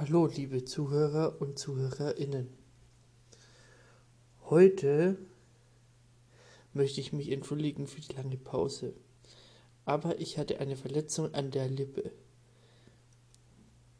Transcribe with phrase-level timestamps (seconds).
[0.00, 2.46] Hallo, liebe Zuhörer und Zuhörerinnen.
[4.44, 5.18] Heute
[6.72, 8.94] möchte ich mich entschuldigen für die lange Pause,
[9.84, 12.12] aber ich hatte eine Verletzung an der Lippe.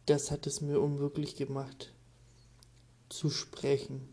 [0.06, 1.92] Das hat es mir unmöglich gemacht,
[3.08, 4.08] zu sprechen.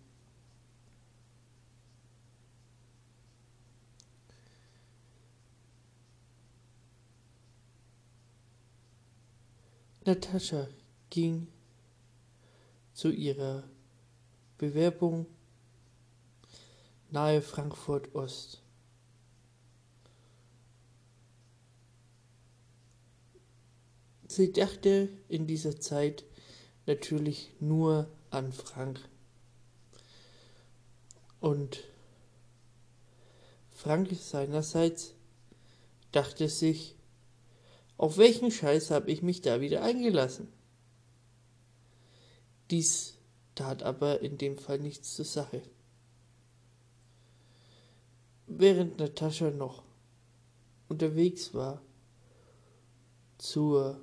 [10.03, 10.67] Natascha
[11.11, 11.47] ging
[12.95, 13.63] zu ihrer
[14.57, 15.27] Bewerbung
[17.11, 18.61] nahe Frankfurt Ost.
[24.27, 26.23] Sie dachte in dieser Zeit
[26.85, 28.99] natürlich nur an Frank.
[31.39, 31.83] Und
[33.71, 35.13] Frank seinerseits
[36.11, 36.95] dachte sich,
[37.97, 40.54] auf welchen Scheiß habe ich mich da wieder eingelassen?
[42.71, 43.17] Dies
[43.53, 45.61] tat aber in dem Fall nichts zur Sache.
[48.47, 49.83] Während Natascha noch
[50.87, 51.81] unterwegs war
[53.37, 53.99] zur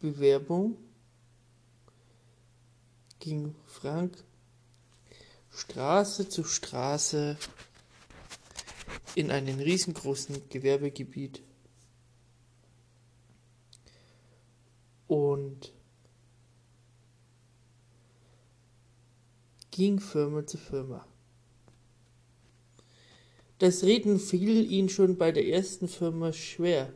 [0.00, 0.76] Bewerbung,
[3.18, 4.24] ging Frank
[5.52, 7.36] Straße zu Straße
[9.14, 11.42] in einem riesengroßen Gewerbegebiet
[15.06, 15.72] und
[19.80, 21.06] ging Firma zu Firma.
[23.56, 26.92] Das Reden fiel ihm schon bei der ersten Firma schwer,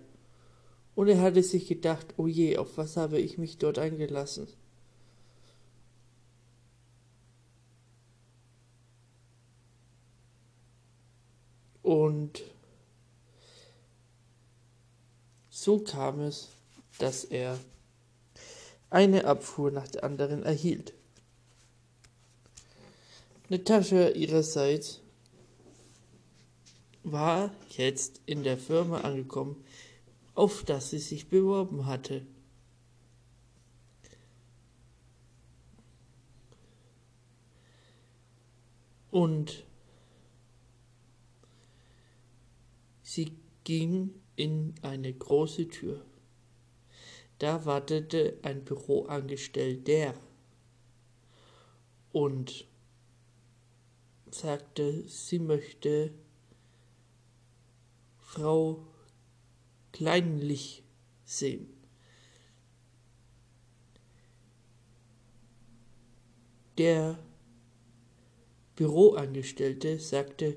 [0.95, 4.49] und er hatte sich gedacht, oh je, auf was habe ich mich dort eingelassen?
[11.81, 12.43] Und
[15.49, 16.51] so kam es,
[16.99, 17.59] dass er
[18.91, 20.93] eine Abfuhr nach der anderen erhielt.
[23.51, 25.03] Natascha ihrerseits
[27.03, 29.63] war jetzt in der Firma angekommen,
[30.35, 32.27] auf das sie sich beworben hatte.
[39.11, 39.65] Und
[43.03, 46.05] sie ging in eine große Tür.
[47.39, 50.15] Da wartete ein Büroangestellter
[52.11, 52.67] und
[54.35, 56.13] sagte, sie möchte
[58.19, 58.87] Frau
[59.93, 60.83] Kleinlich
[61.25, 61.69] sehen.
[66.77, 67.17] Der
[68.75, 70.57] Büroangestellte sagte,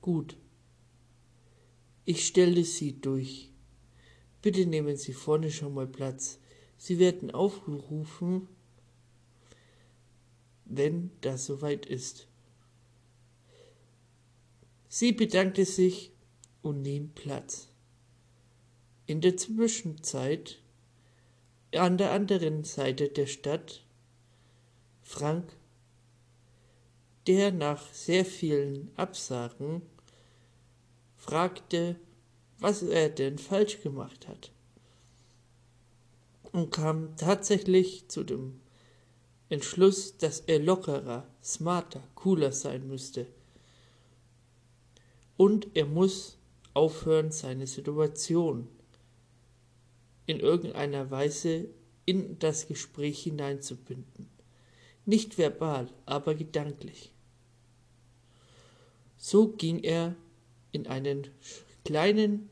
[0.00, 0.38] gut,
[2.06, 3.52] ich stelle Sie durch.
[4.40, 6.40] Bitte nehmen Sie vorne schon mal Platz.
[6.78, 8.48] Sie werden aufgerufen,
[10.64, 12.26] wenn das soweit ist.
[14.94, 16.12] Sie bedankte sich
[16.60, 17.68] und nahm Platz.
[19.06, 20.58] In der Zwischenzeit,
[21.74, 23.86] an der anderen Seite der Stadt,
[25.00, 25.56] Frank,
[27.26, 29.80] der nach sehr vielen Absagen
[31.16, 31.96] fragte,
[32.58, 34.52] was er denn falsch gemacht hat.
[36.52, 38.60] Und kam tatsächlich zu dem
[39.48, 43.26] Entschluss, dass er lockerer, smarter, cooler sein müsste.
[45.42, 46.38] Und er muss
[46.72, 48.68] aufhören, seine Situation
[50.24, 51.66] in irgendeiner Weise
[52.04, 54.28] in das Gespräch hineinzubinden.
[55.04, 57.10] Nicht verbal, aber gedanklich.
[59.16, 60.14] So ging er
[60.70, 61.26] in einen
[61.84, 62.48] kleinen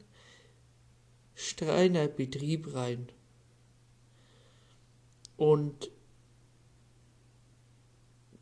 [1.37, 3.09] Streinerbetrieb rein.
[5.37, 5.93] Und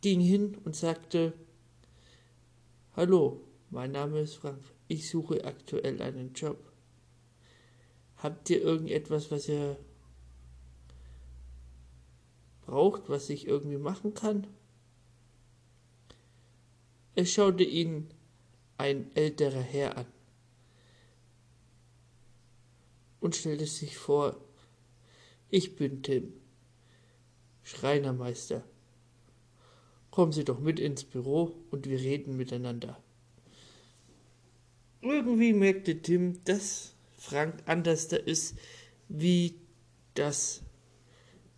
[0.01, 1.35] ging hin und sagte,
[2.97, 6.59] Hallo, mein Name ist Frank, ich suche aktuell einen Job.
[8.17, 9.77] Habt ihr irgendetwas, was ihr
[12.63, 14.47] braucht, was ich irgendwie machen kann?
[17.15, 18.09] Es schaute ihn
[18.77, 20.07] ein älterer Herr an
[23.21, 24.37] und stellte sich vor,
[25.51, 26.33] ich bin Tim,
[27.63, 28.63] Schreinermeister.
[30.11, 33.03] Kommen Sie doch mit ins Büro und wir reden miteinander.
[35.01, 38.57] Irgendwie merkte Tim, dass Frank anders da ist,
[39.09, 39.61] wie
[40.15, 40.63] das,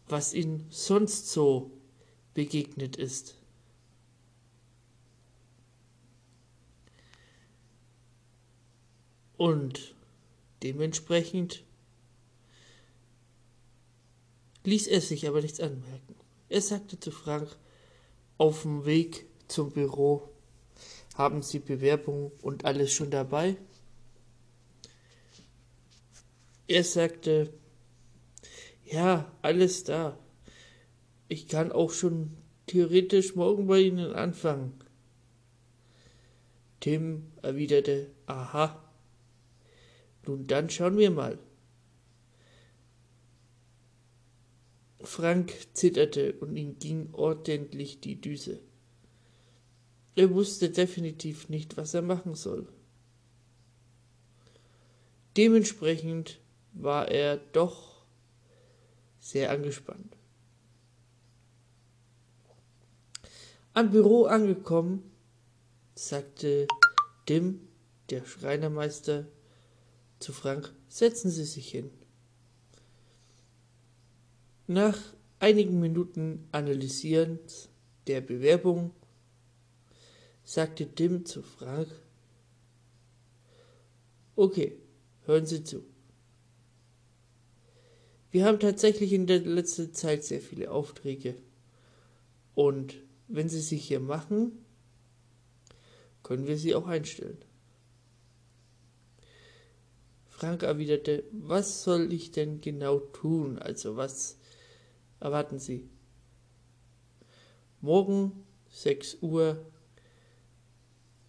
[0.09, 1.71] was ihm sonst so
[2.35, 3.37] begegnet ist.
[9.37, 9.95] Und
[10.63, 11.65] dementsprechend
[14.65, 16.15] ließ er sich aber nichts anmerken.
[16.51, 17.57] Er sagte zu Frank
[18.37, 20.30] auf dem Weg zum Büro,
[21.15, 23.57] haben Sie Bewerbung und alles schon dabei?
[26.67, 27.53] Er sagte,
[28.85, 30.19] ja, alles da.
[31.29, 32.37] Ich kann auch schon
[32.67, 34.73] theoretisch morgen bei Ihnen anfangen.
[36.81, 38.83] Tim erwiderte, aha.
[40.27, 41.39] Nun dann schauen wir mal.
[45.03, 48.61] Frank zitterte und ihm ging ordentlich die Düse.
[50.17, 52.67] Er wusste definitiv nicht, was er machen soll.
[55.37, 56.41] Dementsprechend
[56.73, 58.03] war er doch
[59.21, 60.17] sehr angespannt.
[63.73, 65.11] Am Büro angekommen,
[65.95, 66.67] sagte
[67.29, 67.69] Dim,
[68.11, 69.27] der Schreinermeister,
[70.19, 71.91] zu Frank, setzen Sie sich hin.
[74.67, 74.99] Nach
[75.39, 77.69] einigen Minuten Analysierens
[78.07, 78.91] der Bewerbung
[80.45, 81.89] sagte Dim zu Frank,
[84.37, 84.77] okay,
[85.25, 85.85] hören Sie zu.
[88.31, 91.35] Wir haben tatsächlich in der letzten Zeit sehr viele Aufträge.
[92.55, 92.97] Und
[93.27, 94.65] wenn Sie sich hier machen,
[96.23, 97.39] können wir Sie auch einstellen.
[100.27, 103.59] Frank erwiderte, was soll ich denn genau tun?
[103.59, 104.39] Also was
[105.19, 105.89] erwarten Sie?
[107.81, 109.65] Morgen 6 Uhr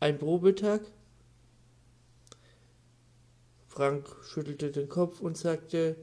[0.02, 0.82] ein Probetag?
[3.68, 5.96] Frank schüttelte den Kopf und sagte,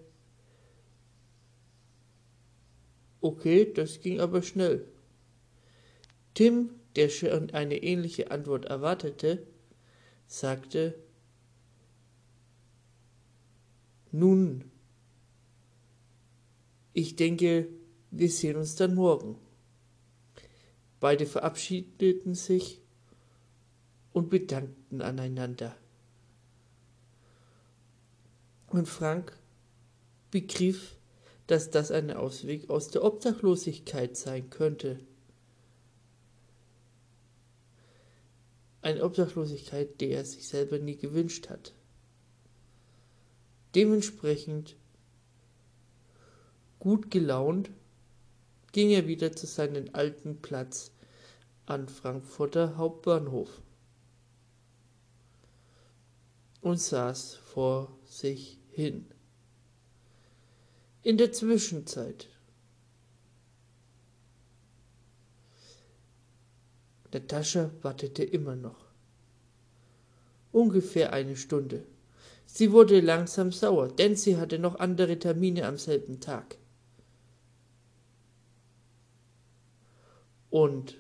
[3.21, 4.89] okay, das ging aber schnell.
[6.33, 9.47] Tim, der schon eine ähnliche Antwort erwartete,
[10.27, 10.95] sagte,
[14.13, 14.71] nun,
[16.93, 17.69] ich denke,
[18.11, 19.39] wir sehen uns dann morgen.
[21.01, 22.81] Beide verabschiedeten sich
[24.19, 25.77] und bedankten aneinander.
[28.67, 29.39] Und Frank
[30.33, 30.97] begriff,
[31.47, 34.99] dass das ein Ausweg aus der Obdachlosigkeit sein könnte.
[38.83, 41.73] Eine Obdachlosigkeit, die er sich selber nie gewünscht hat.
[43.77, 44.75] Dementsprechend
[46.81, 47.71] gut gelaunt
[48.73, 50.91] ging er wieder zu seinem alten Platz
[51.67, 53.63] an Frankfurter Hauptbahnhof
[56.69, 59.07] und saß vor sich hin.
[61.03, 62.29] In der Zwischenzeit
[67.11, 68.85] Natascha wartete immer noch.
[70.53, 71.87] Ungefähr eine Stunde.
[72.45, 76.59] Sie wurde langsam sauer, denn sie hatte noch andere Termine am selben Tag.
[80.51, 80.97] Und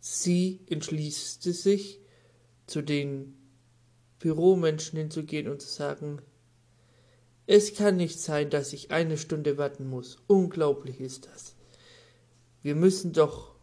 [0.00, 1.99] sie entschließte sich,
[2.70, 3.36] zu den
[4.18, 6.22] Büromenschen hinzugehen und zu sagen,
[7.46, 10.18] es kann nicht sein, dass ich eine Stunde warten muss.
[10.28, 11.56] Unglaublich ist das.
[12.62, 13.56] Wir müssen doch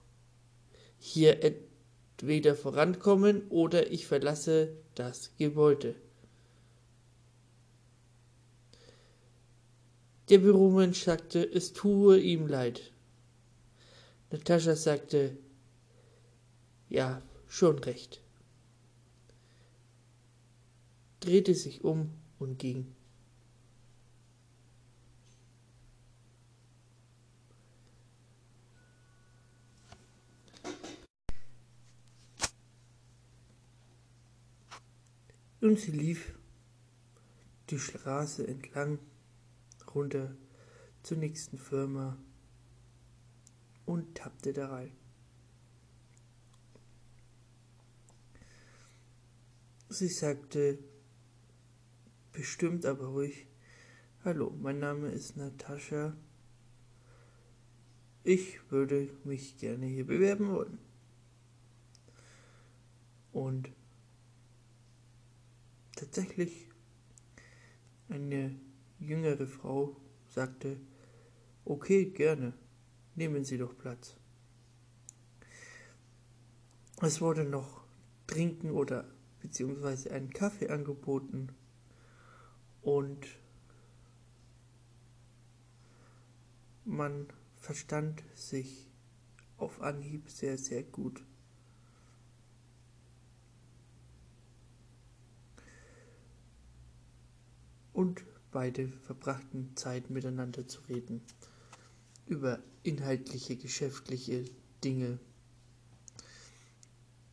[1.00, 5.96] hier entweder vorankommen oder ich verlasse das Gebäude.
[10.30, 12.92] Der Büromensch sagte, es tue ihm leid.
[14.32, 15.38] Natascha sagte,
[16.90, 18.22] ja, schon recht,
[21.20, 22.94] drehte sich um und ging.
[35.60, 36.38] Und sie lief
[37.70, 39.00] die Straße entlang
[39.94, 40.36] runter
[41.04, 42.18] zur nächsten Firma
[43.86, 44.92] und tappte da rein.
[49.90, 50.78] Sie sagte
[52.38, 53.48] bestimmt aber ruhig,
[54.24, 56.16] Hallo, mein Name ist Natascha.
[58.24, 60.78] Ich würde mich gerne hier bewerben wollen.
[63.32, 63.72] Und
[65.96, 66.70] tatsächlich
[68.08, 68.56] eine
[69.00, 69.96] jüngere Frau
[70.28, 70.78] sagte,
[71.66, 72.54] okay, gerne,
[73.16, 74.16] nehmen Sie doch Platz.
[77.02, 77.84] Es wurde noch
[78.28, 79.10] Trinken oder
[79.42, 81.50] beziehungsweise einen Kaffee angeboten
[82.82, 83.28] und
[86.86, 88.88] man verstand sich
[89.58, 91.22] auf Anhieb sehr, sehr gut.
[97.94, 101.22] Und beide verbrachten Zeit miteinander zu reden
[102.28, 104.46] über inhaltliche, geschäftliche
[104.84, 105.20] Dinge,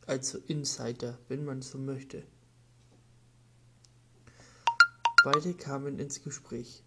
[0.05, 2.23] also Insider, wenn man so möchte.
[5.25, 6.83] Beide kamen ins Gespräch.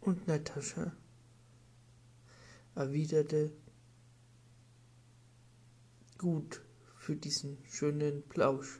[0.00, 0.92] Und Natascha
[2.76, 3.50] erwiderte,
[6.16, 6.62] gut
[6.98, 8.78] für diesen schönen Plausch,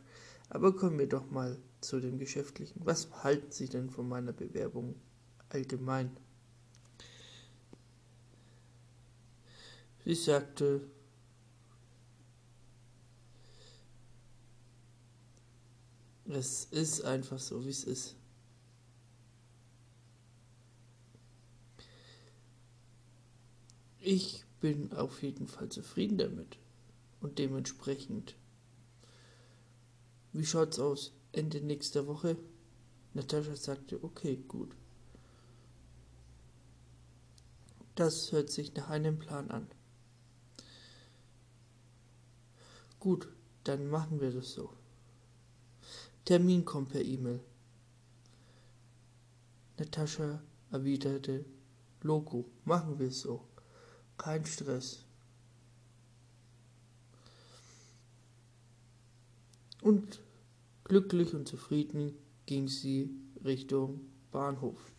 [0.49, 2.83] aber kommen wir doch mal zu dem Geschäftlichen.
[2.85, 4.95] Was halten Sie denn von meiner Bewerbung
[5.49, 6.17] allgemein?
[10.05, 10.89] Sie sagte,
[16.35, 18.17] es ist einfach so, wie es ist.
[24.01, 26.59] Ich bin auf jeden Fall zufrieden damit
[27.21, 28.35] und dementsprechend.
[30.33, 31.13] Wie schaut's aus?
[31.33, 32.37] Ende nächster Woche?
[33.15, 34.75] Natascha sagte, okay, gut.
[37.95, 39.69] Das hört sich nach einem Plan an.
[42.99, 43.29] Gut,
[43.63, 44.71] dann machen wir das so.
[46.25, 47.41] Termin kommt per E-Mail.
[49.79, 51.45] Natascha erwiderte,
[52.03, 53.47] Logo, machen wir es so.
[54.19, 55.05] Kein Stress.
[59.81, 60.21] Und
[60.85, 62.15] glücklich und zufrieden
[62.47, 63.11] ging sie
[63.45, 64.01] Richtung
[64.31, 64.95] Bahnhof.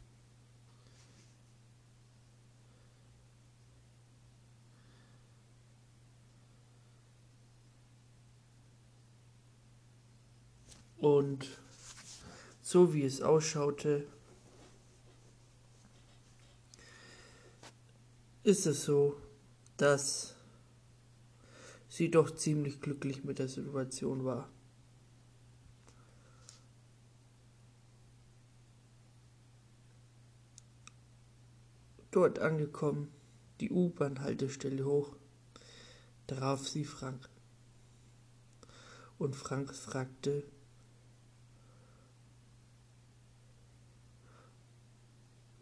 [10.98, 11.48] Und
[12.75, 14.05] so wie es ausschaute,
[18.44, 19.15] ist es so,
[19.77, 20.36] dass
[21.88, 24.50] sie doch ziemlich glücklich mit der Situation war.
[32.12, 33.10] Dort angekommen,
[33.62, 35.15] die U-Bahn-Haltestelle hoch,
[36.27, 37.29] traf sie Frank.
[39.17, 40.44] Und Frank fragte,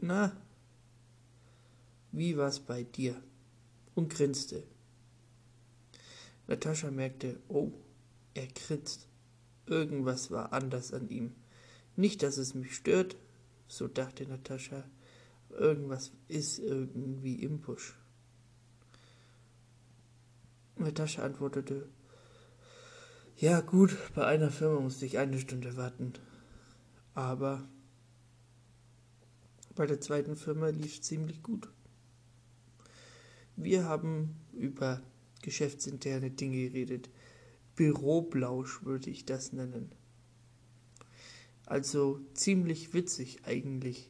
[0.05, 0.35] Na,
[2.11, 3.15] wie war's bei dir?
[3.95, 4.63] Und grinste.
[6.45, 7.71] Natascha merkte, oh,
[8.33, 9.07] er grinst.
[9.65, 11.31] Irgendwas war anders an ihm.
[11.95, 13.15] Nicht, dass es mich stört,
[13.69, 14.83] so dachte Natascha.
[15.51, 17.95] Irgendwas ist irgendwie im Busch.
[20.75, 21.87] Natascha antwortete,
[23.37, 26.11] ja gut, bei einer Firma musste ich eine Stunde warten.
[27.13, 27.63] Aber
[29.75, 31.69] bei der zweiten Firma lief ziemlich gut.
[33.55, 35.01] Wir haben über
[35.41, 37.09] geschäftsinterne Dinge geredet.
[37.75, 39.91] Büroblausch würde ich das nennen.
[41.65, 44.09] Also ziemlich witzig eigentlich.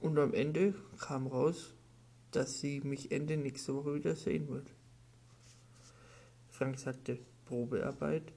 [0.00, 1.74] Und am Ende kam raus,
[2.30, 4.68] dass sie mich Ende nächste Woche wieder sehen wird.
[6.50, 8.32] Frank sagte Probearbeit.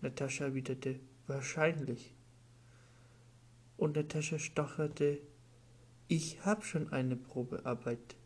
[0.00, 2.14] Natascha erwiderte wahrscheinlich.
[3.78, 5.20] Und Natascha stocherte
[6.10, 8.16] ich habe schon eine Probearbeit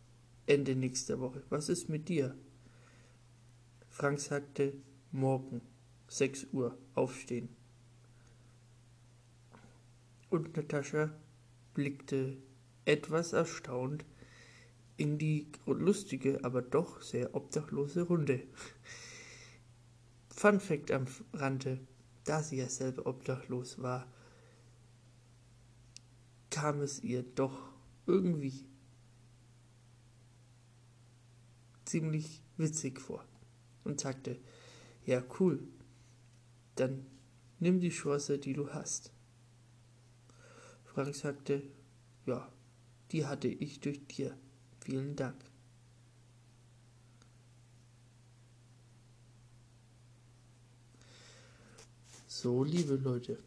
[0.47, 1.43] Ende nächster Woche.
[1.49, 2.37] Was ist mit dir?
[3.89, 4.73] Frank sagte,
[5.11, 5.61] morgen,
[6.07, 7.49] 6 Uhr, aufstehen.
[10.31, 11.13] Und Natascha
[11.75, 12.37] blickte
[12.85, 14.05] etwas erstaunt
[14.97, 18.45] in die lustige, aber doch sehr obdachlose Runde.
[20.29, 21.81] Fun Fact am Rande,
[22.25, 24.07] da sie ja selber obdachlos war,
[26.53, 27.59] kam es ihr doch
[28.07, 28.67] irgendwie
[31.87, 33.25] ziemlich witzig vor
[33.85, 34.39] und sagte,
[35.07, 35.67] ja cool,
[36.77, 37.07] dann
[37.59, 39.11] nimm die Chance, die du hast.
[40.85, 41.63] Frank sagte,
[42.27, 42.53] ja,
[43.11, 44.37] die hatte ich durch dir.
[44.81, 45.43] Vielen Dank.
[52.27, 53.39] So, liebe Leute,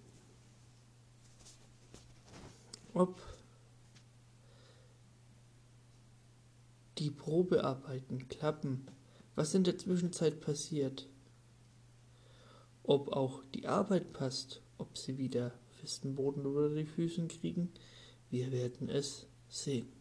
[2.96, 3.22] ob
[6.98, 8.88] die Probearbeiten klappen,
[9.36, 11.10] was in der Zwischenzeit passiert,
[12.84, 17.70] ob auch die Arbeit passt, ob sie wieder festen Boden über die Füßen kriegen,
[18.30, 19.95] wir werden es sehen.